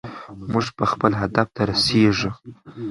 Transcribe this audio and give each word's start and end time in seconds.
موږ 0.51 0.65
به 0.77 0.85
خپل 0.91 1.11
هدف 1.21 1.47
ته 1.55 1.61
رسیږو. 1.69 2.29